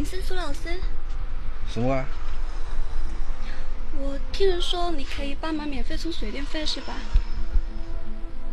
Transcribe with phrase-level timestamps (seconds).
[0.00, 0.80] 你是苏老师？
[1.68, 2.06] 什么啊。
[3.98, 6.94] 我听人说你可以帮忙免费充水电费，是吧？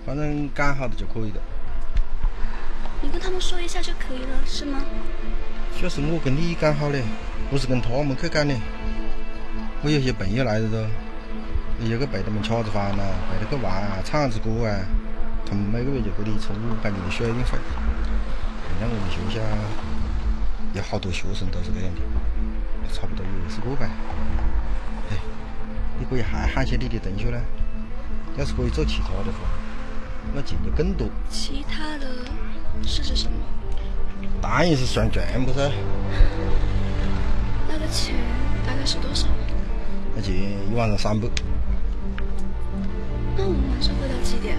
[0.05, 1.39] 反正干好的就可以的。
[3.01, 4.83] 你跟他们说一下就可以了，是吗？
[5.79, 7.01] 主要是我跟你讲好的，
[7.49, 8.53] 不是跟他们去干的。
[9.83, 14.83] 我有些朋友来了都，有个陪他们吃子饭呐，陪他去玩啊，唱子歌啊，
[15.45, 17.57] 他们每个月就给你充五百年的水电费。
[18.81, 19.41] 像我们学校
[20.77, 22.01] 有好多学生都是这样的，
[22.93, 23.89] 差不多有二十个吧。
[25.09, 25.17] 哎，
[25.99, 27.41] 你可以还喊些你的同学呢。
[28.37, 29.39] 要是可以做其他的话，
[30.35, 31.09] 那钱就更多。
[31.27, 32.07] 其他的
[32.83, 33.37] 是指什么？
[34.39, 35.71] 当然是算账不是？
[37.67, 38.13] 那个钱
[38.63, 39.27] 大概是多少？
[40.15, 41.27] 那钱一晚上三百。
[43.35, 44.55] 那我们晚上会到几点？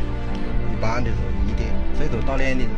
[0.72, 2.68] 一般的是一点，最多到两点。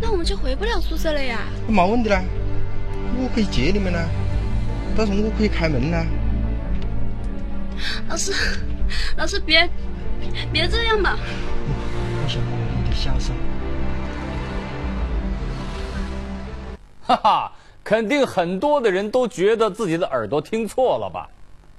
[0.00, 1.40] 那我们就回不了宿舍了呀？
[1.66, 2.22] 那没问题啦，
[3.18, 4.06] 我可以接你们啦，
[4.96, 6.04] 到时候我可以开门啦。
[8.08, 8.32] 老师，
[9.16, 9.68] 老师别
[10.52, 11.18] 别这样吧。
[11.18, 13.34] 我想你的笑声。
[17.06, 17.52] 哈哈，
[17.84, 21.28] 肯定很多的人都觉得自己的耳朵听错了吧？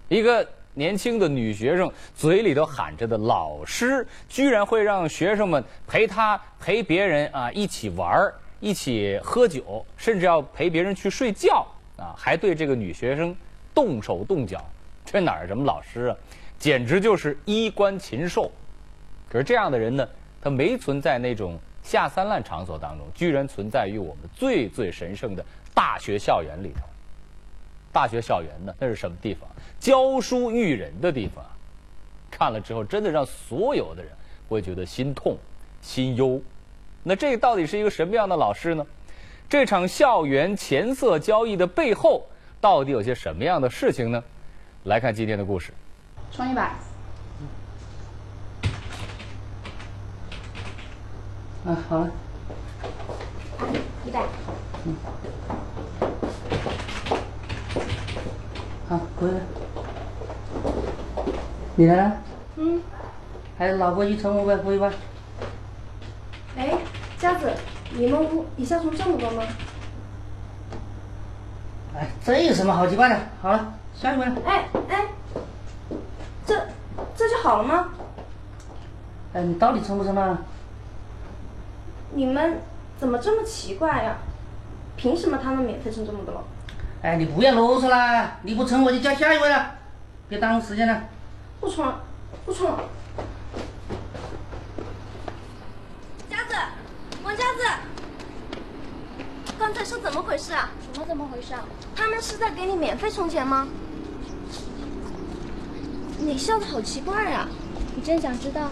[0.09, 0.47] 一个
[0.77, 11.65] 年轻的女学生嘴里头喊着的老师，居然会让学生们陪她陪别人啊一起玩儿一起喝酒，甚至要陪别人去睡觉
[11.97, 13.35] 啊，还对这个女学生
[13.73, 14.63] 动手动脚，
[15.03, 16.15] 这哪儿什么老师啊？
[16.59, 18.51] 简直就是衣冠禽兽。
[19.27, 20.07] 可是这样的人呢，
[20.39, 21.59] 他没存在那种。
[21.83, 26.81] 下三滥场所当中，居然存在于我们最最神圣的大学校园里头。
[27.97, 29.49] 大学校园呢，那是什么地方？
[29.79, 31.43] 教书育人的地方。
[32.29, 34.11] 看了之后，真的让所有的人
[34.47, 35.35] 会觉得心痛、
[35.81, 36.39] 心忧。
[37.01, 38.85] 那这到底是一个什么样的老师呢？
[39.49, 42.27] 这场校园钱色交易的背后，
[42.61, 44.23] 到底有些什么样的事情呢？
[44.83, 45.73] 来看今天的故事。
[46.31, 46.61] 充一百。
[51.65, 52.11] 啊，好了，
[54.05, 54.23] 一百。
[54.85, 54.95] 嗯。
[59.19, 59.41] 好，可以了。
[61.75, 62.13] 你呢？
[62.57, 62.81] 嗯。
[63.57, 64.91] 还有老伙计充五百可以吧？
[66.55, 66.77] 哎，
[67.17, 67.51] 佳子，
[67.93, 69.43] 你们屋一下充这么多吗？
[71.95, 73.19] 哎，这有什么好奇怪的？
[73.41, 74.35] 好了，下一位了。
[74.45, 75.07] 哎哎，
[76.45, 76.55] 这
[77.15, 77.89] 这就好了吗？
[79.33, 80.37] 哎，你到底充不充了？
[82.13, 82.59] 你们
[82.99, 84.17] 怎么这么奇怪呀？
[84.95, 86.43] 凭什么他们免费充这么多？
[87.03, 88.37] 哎，你不要啰嗦啦！
[88.41, 89.75] 你不成我就叫下一位了，
[90.27, 91.03] 别耽误时间了。
[91.59, 91.93] 不充，
[92.43, 92.75] 不充。
[96.27, 96.55] 佳子，
[97.23, 97.59] 王佳子，
[99.59, 100.71] 刚才是怎么回事啊？
[100.93, 101.63] 什么怎么回事啊？
[101.95, 103.67] 他们是在给你免费充钱吗？
[106.19, 107.47] 你笑的好奇怪啊！
[107.95, 108.71] 你真想知道？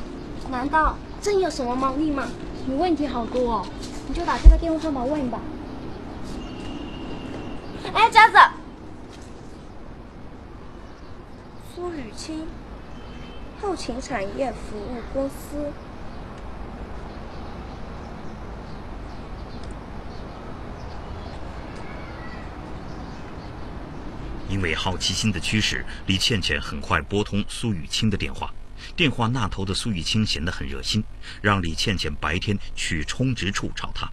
[0.49, 2.27] 难道真有什么猫腻吗？
[2.65, 3.65] 你问题好多哦，
[4.07, 5.39] 你就打这个电话号码问吧。
[7.95, 8.37] 哎，佳子，
[11.73, 12.45] 苏雨清，
[13.61, 15.71] 后勤产业服务公司。
[24.49, 28.53] 因为好奇心的驱使，李倩倩很快拨通苏雨清的电话。
[28.93, 31.01] 电话那头的苏雨清显得很热心，
[31.41, 34.11] 让李倩倩白天去充值处找他。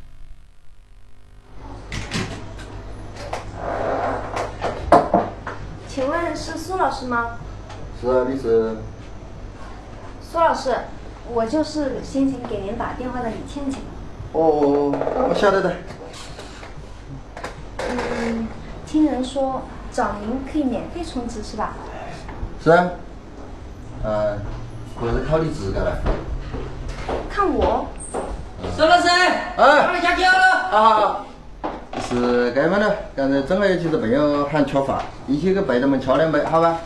[5.88, 7.32] 请问是苏老师吗？
[8.00, 8.74] 是啊，你是？
[10.22, 10.74] 苏老师，
[11.30, 13.82] 我就是先前给您打电话的李倩倩。
[14.32, 14.90] 哦，
[15.28, 15.76] 我晓得的。
[17.86, 18.48] 嗯，
[18.86, 21.74] 听人说找您可以免费充值是吧？
[22.64, 22.92] 是啊。
[24.02, 24.38] 嗯。
[25.02, 25.98] 我是靠你自个了。
[27.28, 27.88] 看我。
[28.74, 30.78] 苏老师，哎，帮你下酒了。
[30.78, 31.26] 啊，
[32.12, 36.78] 是这么的，刚才正好有几个朋友喊吃饭，一起去陪他们吃两杯，好吧？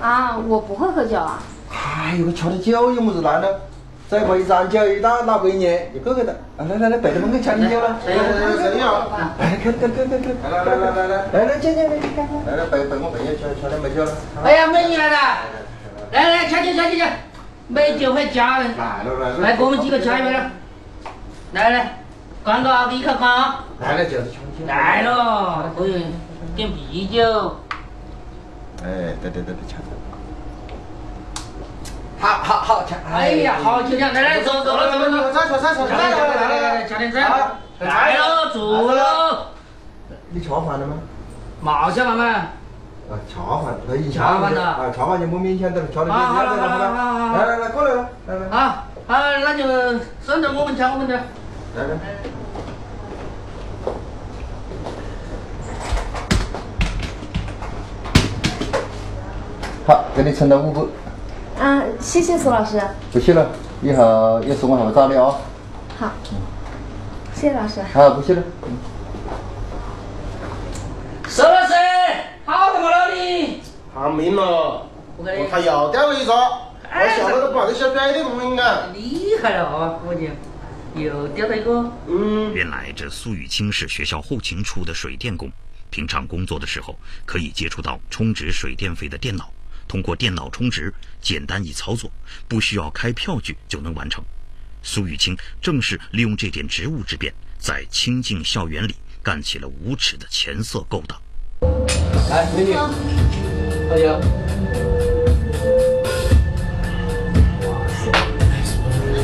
[0.00, 1.40] 啊，我不会喝酒啊。
[1.70, 3.46] 哎呦，吃点酒有么子难呢？
[4.08, 6.36] 再喝一盏酒，一打打过一年就够够的。
[6.58, 7.96] 来来来，陪他们去吃点酒了。
[8.04, 8.22] 来来
[8.56, 9.08] 来，谁要？
[9.38, 10.50] 来，快快快快快！
[10.50, 11.94] 来来来来来，来来姐姐来，
[12.46, 14.12] 来来陪陪我朋友吃吃两杯酒了。
[14.42, 15.18] 哎呀，美女来了。
[16.10, 17.06] 来来，掐酒掐酒掐，
[17.68, 18.76] 美酒配佳人。
[18.76, 20.50] 来了来了，来，我们几个掐一杯了。
[21.52, 22.01] 来来，
[22.44, 23.54] 刚哥给一口干。
[23.80, 24.26] 来了就是
[24.66, 26.06] 来了，可以
[26.56, 27.56] 点啤酒。
[28.84, 29.76] 哎，对对对对，掐。
[32.18, 32.96] 好好好掐。
[33.12, 37.20] 哎呀，好就掐，来来，走走了走了走了，再说再说，来来来来来，掐点菜。
[37.80, 39.46] 来了，坐喽。
[40.30, 40.94] 你吃饭了吗？
[41.60, 42.24] 毛下饭吗？
[42.24, 49.64] 啊，吃饭，那已经吃饭了啊，吃饭就没勉强的了，吃的好好好好好好来来来，过来了，来来好，好，那就
[50.24, 51.20] 顺着我们吃我们的。
[51.74, 51.98] 来来。
[59.86, 60.82] 好，给你称到五百，
[61.64, 62.80] 啊，谢谢苏老师。
[63.10, 63.46] 不谢了，
[63.80, 65.38] 以后有事我还会找你哦。
[65.98, 66.10] 好，
[67.34, 67.80] 谢谢老师。
[67.92, 68.42] 好，不谢了。
[71.26, 71.74] 收老师，
[72.44, 73.62] 好怎么了你
[73.96, 74.86] ？hand 命了，
[75.16, 78.62] 我他又掉了一个，我晓得都把这小拽的不应该。
[78.92, 79.98] 厉害了啊！
[80.06, 80.24] 我讲，
[80.94, 81.90] 又掉了一个。
[82.08, 85.50] 嗯，原来这苏雨清是学校后勤处的水电工，
[85.90, 89.52] 平常工作的时候可以接触到充值水电费的电脑，
[89.88, 92.10] 通过电脑充值，简单易操作，
[92.46, 94.22] 不需要开票据就能完成。
[94.82, 101.20] 苏雨清正是利用这点职务之便，在清静校园里干起了无耻的钱色勾当。
[102.28, 102.74] 来，美女，
[103.88, 104.20] 喝酒。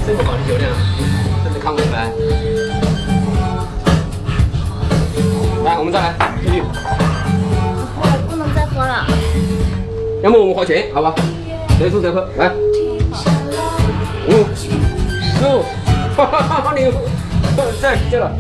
[0.06, 0.72] 这么高的酒量，
[1.68, 2.08] 看不出来。
[5.64, 6.62] 来，我们再来，继续。
[8.00, 9.06] 我不能再喝了。
[10.22, 11.14] 要么我们花钱，好吧？
[11.78, 12.50] 谁输谁喝，来。
[14.28, 14.70] 五、十
[15.44, 15.62] 五，
[16.16, 16.74] 哈哈哈哈！
[16.74, 16.90] 你
[17.82, 18.32] 再接了，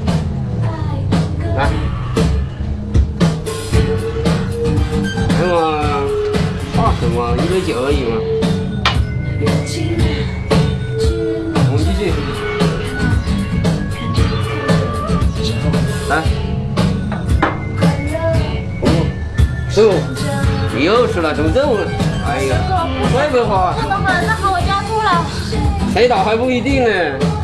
[1.54, 1.68] 来。
[5.36, 5.54] 哎嘛，
[6.74, 7.36] 怕什么？
[7.36, 8.37] 一杯酒而已嘛。
[19.78, 19.92] 十五，
[20.76, 21.76] 又是那种任务。
[22.26, 22.56] 哎呀，
[23.14, 23.72] 会不会滑？
[23.78, 25.24] 那等会儿，那好，我加速了。
[25.94, 26.90] 黑倒还不一定呢，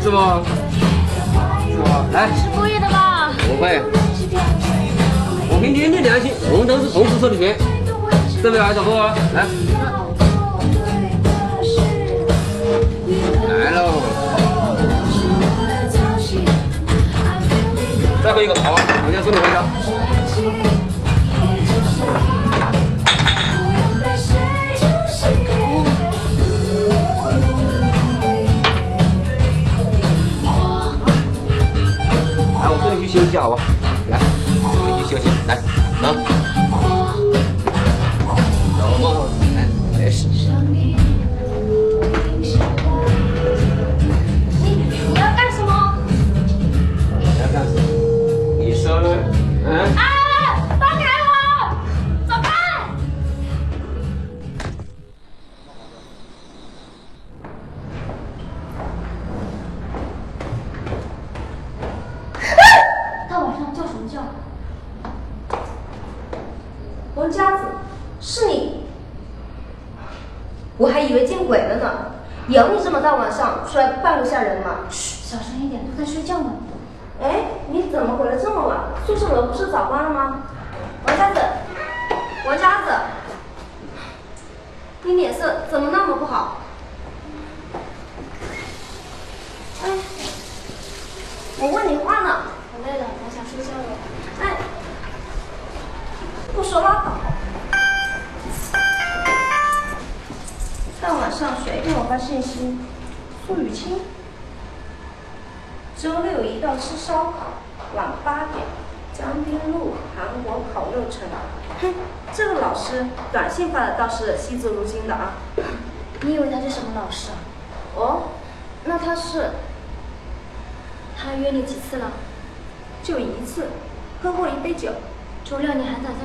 [0.02, 0.42] 是吧？
[1.70, 2.04] 是吧？
[2.12, 3.30] 来，是故意的吧？
[3.46, 3.80] 不会。
[5.48, 7.56] 我凭天地良心，我们都是同时受的权，
[8.42, 9.14] 对不对，小哥？
[9.32, 9.46] 来，
[13.62, 14.02] 来喽！
[18.24, 20.73] 再喝一个，好啊，我先送你回家。
[33.14, 33.62] 休息好吧？
[34.10, 34.18] 来，
[34.60, 35.56] 好你去休息，来，
[36.02, 36.43] 能。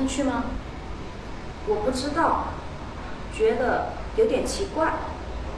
[0.08, 0.44] 去吗？
[1.66, 2.48] 我不知道，
[3.36, 4.94] 觉得有点奇怪。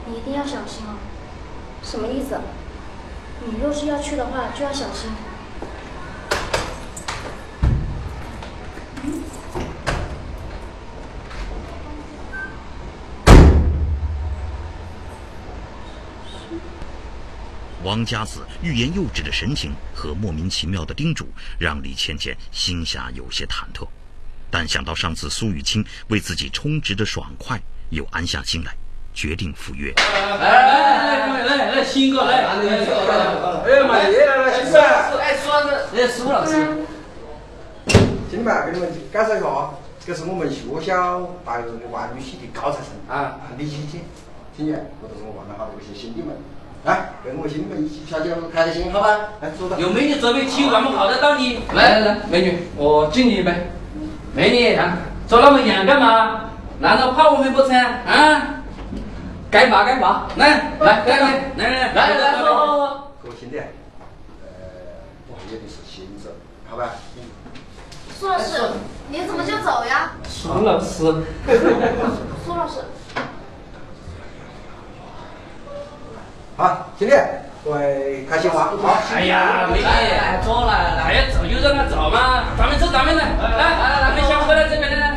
[0.05, 0.97] 你一定要小心哦。
[1.81, 2.39] 什么意思？
[3.45, 5.09] 你若是要去的话，就要小心。
[17.83, 21.27] 王家子欲言又止的神情和莫名其妙的叮嘱，
[21.59, 23.85] 让李倩倩心下有些忐忑。
[24.53, 28.71] 但想到上次苏雨清为自己充值的爽快，又安下心来，
[29.11, 29.91] 决定赴约。
[29.97, 34.79] 来来来来来，新哥来，哎呀妈耶，来来，新哥，
[35.17, 36.51] 哎，苏老师，哎，苏老师，
[37.87, 37.97] 兄
[38.29, 39.73] 弟们，给你们介绍一下啊，
[40.05, 44.01] 这是我们学校白日的外语系的高材生啊，李青青，
[44.55, 46.37] 青年我都是我玩了好多一些兄弟们，
[46.85, 49.17] 来，跟我兄弟们一起跳跳，开开心，好吧？
[49.41, 49.77] 来，坐吧。
[49.79, 51.57] 有美女这边体育干部泡得到你。
[51.73, 53.51] 来来来，美女，我敬你一杯。
[54.33, 54.97] 美女，啊，
[55.27, 56.49] 走那么远干嘛？
[56.79, 57.75] 难道怕我们不成？
[57.75, 58.41] 啊？
[59.51, 60.49] 该罚该罚，来
[60.79, 61.17] 来来来
[61.55, 63.03] 来来来来，喝喝喝。
[63.21, 63.65] 各位兄弟，呃，
[65.27, 66.29] 我也得是新手，
[66.67, 66.89] 好吧？
[68.19, 68.57] 苏老师，
[69.09, 70.13] 你怎么就走呀？
[70.27, 71.03] 苏老师，
[72.43, 72.79] 苏老师，
[76.57, 77.13] 好，兄弟，
[77.63, 78.97] 各位开心玩，好。
[79.15, 79.85] 哎呀，美女，
[80.43, 85.15] 坐来来，哎呀，走就让他走嘛，咱们走咱们的，来来来，咱们先回来这边来，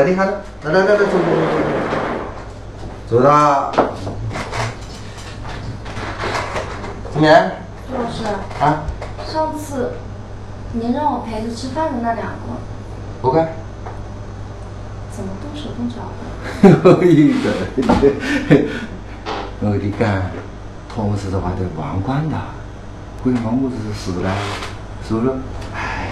[0.00, 0.26] 来，你看，
[0.62, 1.18] 来来来来，走走走走
[3.10, 3.70] 走，走了。
[7.12, 7.26] 怎么
[7.86, 7.94] 朱？
[7.94, 8.24] 老师。
[8.60, 8.64] 啊。
[9.26, 9.92] 上次，
[10.72, 12.32] 您让我陪着吃饭的那两个。
[13.20, 13.52] 不该。
[15.12, 16.22] 怎么动手动脚的？
[16.82, 17.34] 我呵你，
[19.60, 19.64] 我
[19.98, 20.30] 干，
[20.88, 22.36] 托物事的话得忘关的，
[23.22, 24.32] 会忘物子是死了，
[25.06, 25.30] 是不是？
[25.74, 26.08] 哎。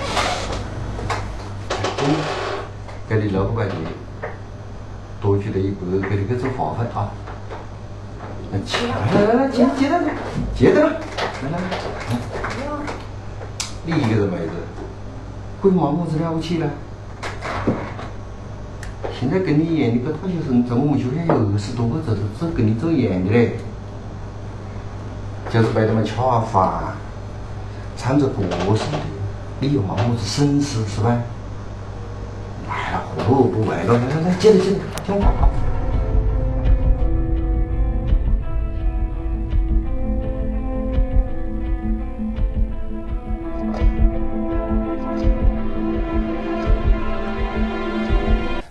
[3.09, 3.75] 给你六百块钱，
[5.19, 7.11] 多出的一百给你去做罚费啊！
[8.53, 10.01] 来来来接着接着
[10.55, 10.91] 接着了！
[11.43, 11.59] 来来，
[13.87, 14.53] 你一个人买一个，
[15.63, 16.69] 会买么子了不起嘞？
[19.19, 23.53] 现在跟你一样的大学生，在我们学校有二十多个，这是这跟你走一样的嘞，
[25.51, 26.95] 就是被他们吃啊饭，
[27.97, 28.43] 唱着歌
[28.77, 28.99] 什么的。
[29.61, 31.17] 你又买么子损失是吧？
[33.27, 33.95] 不，不买了？
[33.95, 35.33] 来来来，接着接着，听话。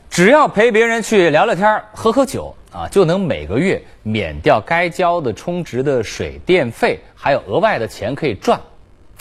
[0.10, 8.60] 只要陪别人去聊聊天、喝喝酒啊，就能每个月免掉该交的充值的水电费，还有额外的钱可以赚，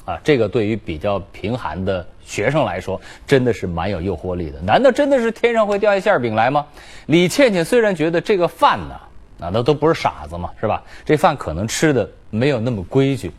[0.07, 4.61] 啊，这个对于比较贫寒的学生来说，真的是蛮有诱惑力的。
[4.61, 6.67] 难道真的是天上会掉下馅饼来吗？
[7.07, 8.95] 李倩倩虽然觉得这个饭呢，
[9.41, 10.83] 啊，那都不是傻子嘛，是吧？
[11.05, 13.31] 这饭可能吃的没有那么规矩，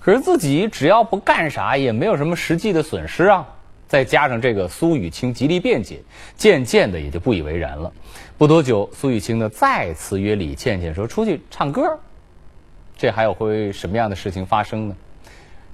[0.00, 3.46] 可是自己只要不干啥，也没有什么实际的损失啊。
[3.86, 6.00] 再加上这个苏雨清极力辩解，
[6.36, 7.92] 渐渐的也就不以为然了。
[8.36, 11.96] 不多久，苏雨清呢再次约李倩倩说出去唱歌，
[12.96, 14.96] 这还有会什么样的事情发生呢？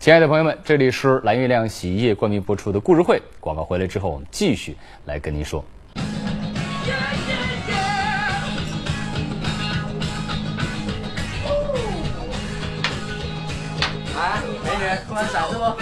[0.01, 3.21] 亲爱的朋友们，这里是蓝月亮洗衣液冠名播出的故事会。
[3.39, 5.63] 广告回来之后，我们继续来跟您说。
[14.17, 15.77] 来，美女，出来晒着不？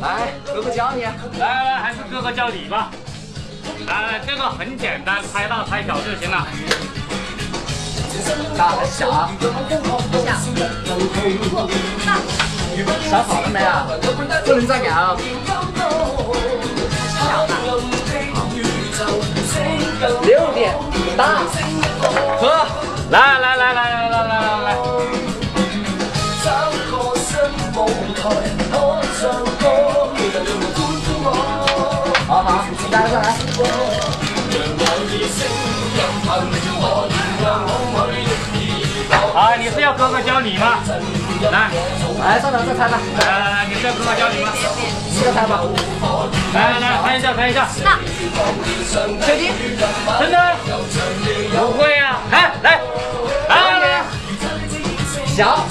[0.00, 1.02] 来，哥哥教你。
[1.02, 2.92] 来来，还是哥哥教你吧。
[3.88, 6.46] 来来，这个很简单，拍大拍小就行了。
[8.56, 9.10] 大还是小？
[9.10, 9.10] 小。
[13.10, 13.86] 烧好了没啊？
[14.46, 15.16] 不能再咬。
[20.22, 20.74] 六点，
[21.16, 21.42] 大。
[22.40, 22.66] 喝。
[23.10, 24.66] 来来来来来来来来来。
[32.28, 32.48] 好好，
[32.92, 33.20] 来来来。
[39.34, 40.78] 啊，你是要哥哥教你吗？
[41.50, 41.70] 来，
[42.20, 42.98] 来，上场再猜吧。
[43.18, 44.50] 来来来，你是要哥哥教你吗？
[45.10, 45.60] 你再猜吧。
[46.52, 47.66] 来来来，拍一下，拍一下。
[47.84, 47.98] 那
[48.84, 49.06] 小
[49.36, 49.52] 金？
[50.18, 50.56] 真的？
[51.60, 52.18] 不会呀。
[52.30, 52.80] 来来
[53.48, 54.02] 来来。
[55.26, 55.64] 小，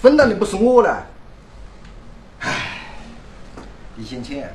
[0.00, 1.06] 混蛋的不是我了。
[2.40, 2.50] 唉，
[3.96, 4.54] 李先钱，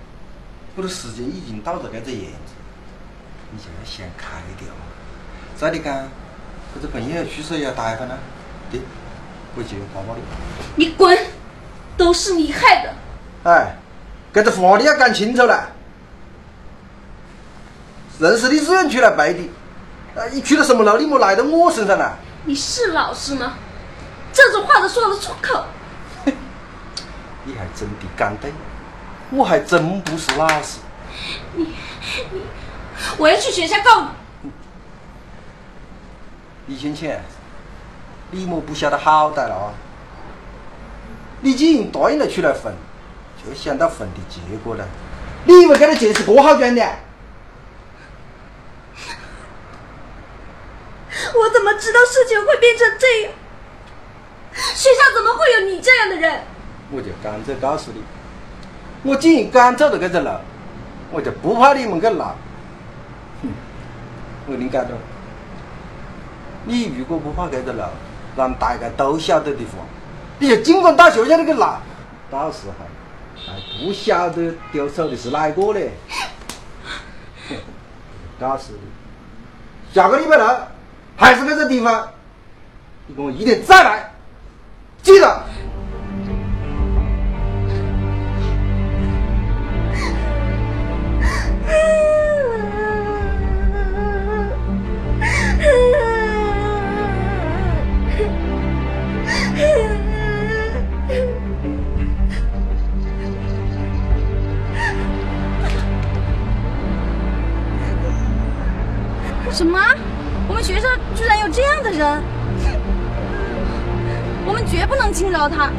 [0.76, 2.54] 这个世界已经到了这个样子，
[3.52, 4.78] 你就要想开点嘛。
[5.58, 6.08] 再的讲，
[6.74, 8.18] 这个朋友去世要待会呢，
[8.72, 8.80] 对，
[9.56, 10.86] 我就要报报你。
[10.86, 11.18] 你滚！
[11.96, 12.94] 都是你害的。
[13.44, 13.76] 哎，
[14.34, 15.70] 这个话你要讲清楚了。
[18.20, 22.18] 人是你自愿出来背的，啊，你出了什么漏，你莫赖到我身上了。
[22.46, 23.54] 你是老师吗？
[24.34, 25.64] 这种话都说得出口？
[27.46, 28.52] 你还真的讲对，
[29.30, 30.80] 我还真不是老师。
[31.56, 31.64] 你
[32.32, 32.42] 你，
[33.18, 34.08] 我要去学校告
[34.42, 34.52] 你。
[36.68, 37.24] 李先钱，
[38.32, 39.74] 你莫不晓得好歹了啊！
[41.42, 42.74] 你既然答应了出来混，
[43.38, 44.88] 就想到混的结果了。
[45.44, 46.82] 你以为这个钱是多好赚的？
[51.36, 53.34] 我怎么知道事情会变成这样？
[55.24, 56.42] 怎么会有你这样的人？
[56.92, 58.04] 我就干脆告诉你，
[59.10, 60.30] 我既然敢走到这个路，
[61.12, 62.36] 我就不怕你们去闹。
[63.42, 63.48] 哼，
[64.48, 64.90] 我跟你讲着，
[66.66, 67.82] 你如果不怕这个路，
[68.36, 69.86] 让大家都晓得的话，
[70.40, 71.82] 你就尽管到学校里去闹，
[72.30, 72.74] 到时候
[73.48, 75.94] 还不晓得丢手的是哪一个嘞。
[78.42, 80.46] 告诉你，下个礼拜六
[81.16, 82.10] 还是这个地方，
[83.08, 84.13] 你给我一定再来，
[85.04, 85.44] 记得。
[109.52, 109.80] 什么？
[110.48, 112.24] 我们学校居然有这样的人？
[114.54, 115.72] 我们绝不能轻饶他！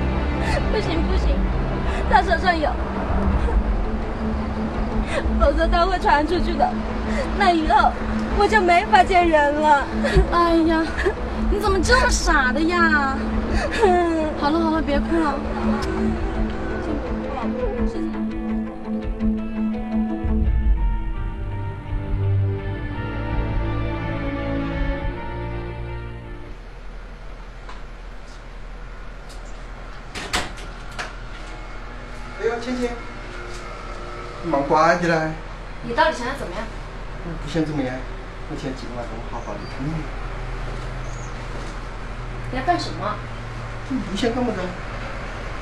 [0.73, 1.29] 不行不行，
[2.11, 2.69] 他手上有，
[5.39, 6.69] 否则他会传出去的。
[7.39, 7.93] 那以后
[8.37, 9.87] 我就没法见人了。
[10.33, 10.83] 哎呀，
[11.53, 13.17] 你怎么这么傻的呀？
[14.41, 15.35] 好了好了，别哭了。
[32.55, 32.91] 哎呦，倩倩，
[34.45, 35.33] 你蛮乖的嘞。
[35.83, 36.65] 你到底想要怎么样？
[37.27, 37.93] 我不想怎么样，
[38.49, 39.95] 我想今晚跟我好好的听你。
[42.53, 43.17] 你要干什么？
[43.89, 44.61] 你不想干么子？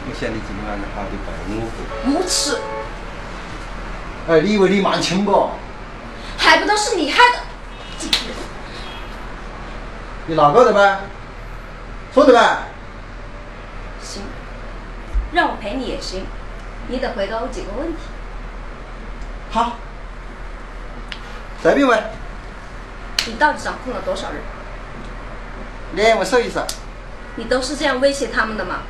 [0.05, 1.63] 我想你今晚好好的陪我。
[2.11, 2.61] 无耻！
[4.29, 5.49] 哎，你以为你蛮轻不？
[6.37, 7.39] 还不都是你害的！
[10.27, 11.01] 你哪个的呗？
[12.13, 12.59] 说的呗？
[14.03, 14.23] 行，
[15.33, 16.27] 让我陪你也行，
[16.93, 17.99] 你得回答我几个问题。
[19.51, 19.79] 好，
[21.63, 21.99] 随便问。
[23.27, 24.43] 你到底掌控了多少人？
[25.95, 26.67] 两位手以上，
[27.37, 28.81] 你都是这样威胁他们的吗？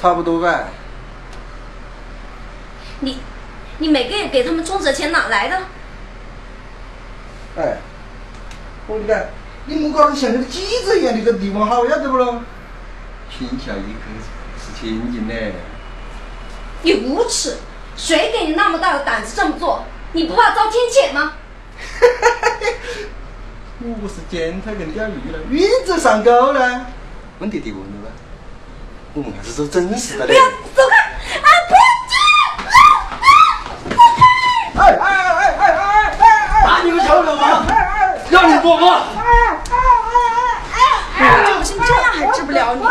[0.00, 0.68] 差不多呗。
[3.00, 3.18] 你，
[3.76, 5.56] 你每个月给他们充值钱哪来的？
[7.58, 7.76] 哎，
[8.86, 9.20] 我跟你讲，
[9.66, 12.40] 你莫搞得像那个记者一样的个地方好，晓得不咯？
[13.28, 14.00] 天下一口
[14.58, 15.52] 是千金嘞。
[16.82, 17.56] 你无耻！
[17.96, 19.84] 谁给你那么大的胆子这么做？
[20.12, 21.32] 你不怕遭天谴吗？
[23.84, 26.86] 我不是捡他跟钓鱼了，鱼子上钩了。
[27.38, 28.10] 问题得问了吧？
[29.14, 30.32] 我们还是做真实的嘞。
[30.32, 30.96] 不要走开！
[31.38, 32.14] 啊，不要进！
[34.80, 36.64] 哎哎哎哎哎哎哎！
[36.64, 37.66] 打你个小流氓！
[38.30, 38.84] 让你做梦！
[41.18, 42.82] 我成这样还治不了你？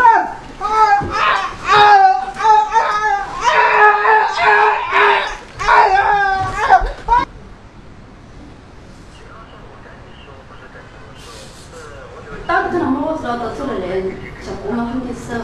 [12.47, 14.11] 到底跟他们我说都是那人，
[14.43, 15.39] 像我们很的手。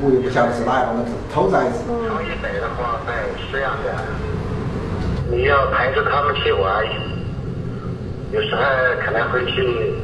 [0.00, 1.82] 我也不晓得是哪一帮子偷崽子。
[2.06, 3.92] 常一北的话，在这样的，
[5.28, 6.86] 你要陪着他们去玩，
[8.30, 8.62] 有时候
[9.04, 9.96] 可能会去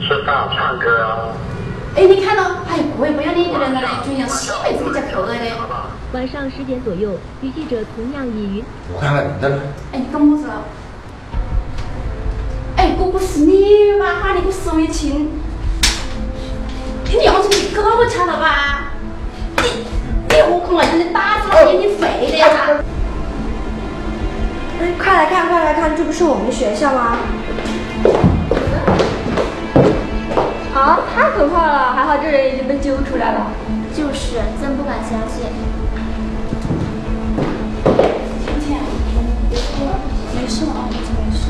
[0.00, 1.28] 吃饭、唱歌啊。
[1.94, 4.14] 哎，你看到还有过也不要脸的人了嘞，就。
[6.14, 7.10] 晚上十点左右，
[7.42, 8.64] 与记者同样以云。
[8.94, 9.58] 我看看你的了。
[9.92, 10.48] 哎，你干么子。
[12.78, 14.06] 哎，哥哥是你吧？
[14.22, 15.28] 哈，你给我手也轻。
[17.04, 18.75] 你要是你胳膊掐了吧？
[20.36, 22.46] 你你何况还你打死了眼睛废的呀？
[24.78, 27.16] 哎快来看，快来看，这不是我们学校吗？
[30.74, 31.92] 啊，太可怕了！
[31.94, 33.46] 还好这人已经被揪出来了。
[33.94, 35.46] 就是，真不敢相信。
[38.44, 38.78] 天天，
[39.50, 40.98] 没事啊，没
[41.34, 41.48] 事。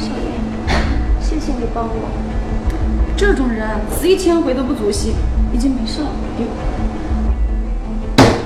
[0.00, 0.26] 小燕，
[1.20, 1.94] 谢谢你帮我。
[3.16, 5.14] 这种人死一千回都不足惜，
[5.52, 6.08] 已经没事了。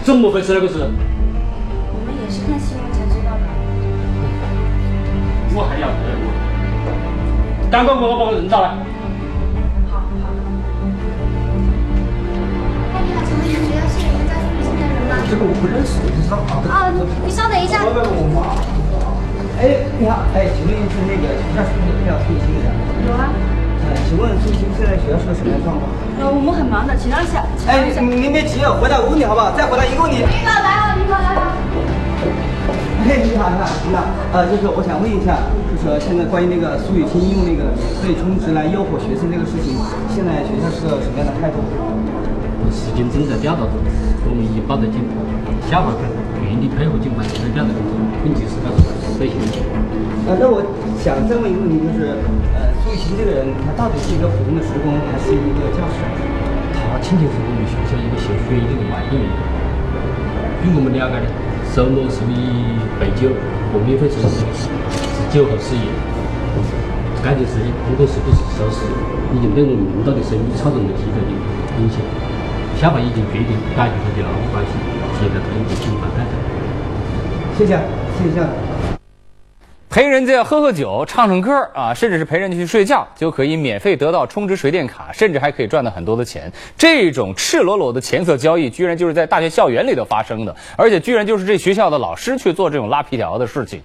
[0.03, 0.55] 怎么回事？
[0.55, 0.75] 那个是？
[0.79, 3.43] 我们也是看新闻才知道的。
[5.55, 6.27] 我还要得过。
[7.71, 8.69] 赶快给我把我人找来。
[9.91, 10.31] 好好。
[12.95, 15.19] 哎，你好，请问你们学校是有一个叫苏雨欣的人吗？
[15.31, 16.63] 这个我不认识，你知道吗？
[16.71, 16.91] 哦，
[17.25, 17.83] 你稍等一下。
[19.59, 22.71] 哎，你好，哎，请问是那个学校是不是有苏雨欣的人？
[23.07, 23.31] 有啊。
[23.87, 25.87] 呃，请问苏雨欣现在学校是个什么样的状况？
[26.19, 27.47] 呃，我们很忙的，请让一下。
[27.71, 29.55] 哎，您您别急，回答我问题好不好？
[29.55, 30.19] 再回答一个问题。
[30.27, 31.41] 领导来了，领导来了。
[33.07, 34.03] 哎，你好，你好，领导。
[34.35, 35.39] 呃，就是我想问一下，
[35.71, 39.79] 就是现在关于那个苏雨欣用那个免费充值来诱惑学生这个事情，
[40.11, 41.63] 现在学校是个什么样的态度？
[42.75, 43.79] 事情正在调查中，
[44.27, 45.23] 我们已经报到警方，
[45.71, 46.03] 下发课
[46.43, 47.95] 全力配合警方进行调查工作，
[48.27, 48.83] 并及时告诉
[49.19, 49.49] 这些人。
[50.29, 50.63] 呃，那我
[51.01, 52.15] 想再问一个问题，就是
[52.53, 55.99] 呃，苏雨欣这个人，他到底是一个普通的职工，还是一个教师？
[56.77, 59.27] 他亲戚是我们学校一个学学一个外地人。
[60.63, 61.27] 据我们了解的。
[61.77, 63.29] 周末是以陪酒
[63.71, 65.85] 和免费吃东西，是酒后失言。
[67.23, 68.89] 该件事情不管是不是属实，
[69.37, 71.29] 已经对我们领导的声誉造成了极大的
[71.77, 72.01] 影响。
[72.81, 74.73] 校方已经决定解除他的劳务关系，
[75.21, 76.33] 现在通过警方调查。
[77.59, 77.77] 谢谢，
[78.17, 78.96] 谢谢。
[79.97, 86.53] 陪人家喝喝酒、唱唱歌啊，甚至是陪人家去睡觉，就可以免费得到充值水电卡，甚至还可以赚到很多的钱。
[86.77, 93.81] 这种赤裸裸的钱色交易，居然就是在大学校园里头发生的，而且居然就是这学校的老师去做这种拉皮条的事情，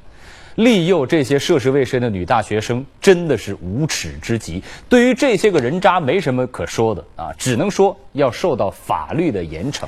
[0.56, 4.62] 利诱这些涉世未深的女大学生，真的是无耻之极。
[4.89, 9.86] 对于这些个人渣，没什么可说的啊，只能说要受到法律的严惩。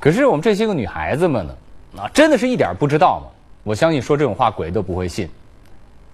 [0.00, 1.54] 可是我们这些个女孩子们呢，
[1.98, 3.35] 啊，真的是一点不知道吗？
[3.66, 5.28] 我相信说这种话鬼都不会信。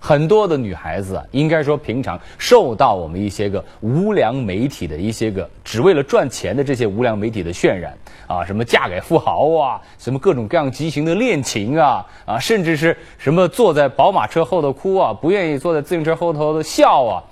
[0.00, 7.94] 很多的女孩子啊，应该说平常受到我们一些个无良媒体的一些个只为了赚钱的这些无良媒体的渲染
[8.26, 17.22] 啊，什么嫁给富豪啊，什么各种各样畸形的恋情啊，啊，甚至是什么坐在宝马车后头哭啊，不愿意坐在自行车后头的笑啊。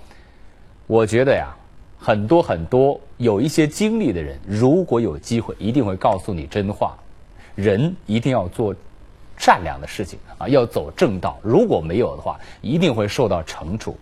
[0.87, 1.49] 我觉得呀，
[1.99, 6.95] 很多很多有一些经历的人，如果有机会，一定会告诉你真话。
[7.55, 8.75] 人一定要做。
[9.41, 11.39] 善良的事情啊，要走正道。
[11.43, 13.99] 如果没有的话，一定会受到惩处。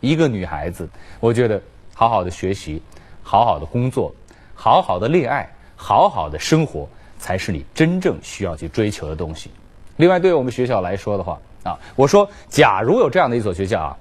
[0.00, 1.60] 一个女孩子，我觉得
[1.92, 2.80] 好好的学习，
[3.20, 4.14] 好好的工作，
[4.54, 9.50] 好好的恋爱，好好的生活，才是你真正需要去追求的东西。
[9.96, 13.96] 另外，对于我们学校来说的话啊，我说，假如有这样的一所学校啊，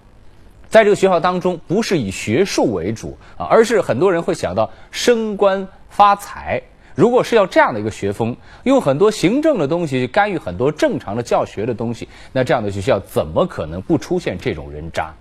[0.70, 6.62] 在这个学校当中，不是以学术为主啊，而是很多人会想到升官发财。
[6.96, 15.14] 如果是要这样的一个学风，用很多行政的东西去干预很多正常的教学的东西，那这样的学校怎么可能不出现这种人渣？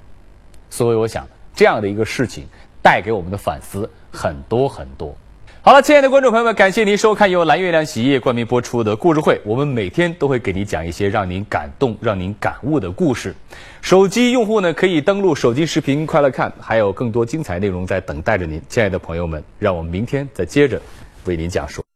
[0.71, 2.47] 所以我想，这样的一个事情
[2.81, 5.15] 带给我们的反思很多很多。
[5.63, 9.41] 好了，亲爱的观众朋友们，感谢您收看由蓝月亮洗衣液冠名播出的故事会。
[9.47, 13.35] 我们每天都会给您讲一些让您感动、让您感悟的故事。
[13.81, 18.61] 手机用户呢，可以登录手机视频快乐看，还有更多精彩内容在等待着您。
[18.69, 20.79] 亲爱的朋友们，让我们明天再接着。
[21.27, 21.94] 为您讲述。